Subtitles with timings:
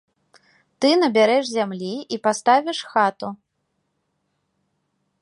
[0.85, 3.27] Ты набярэш зямлі і паставіш хату.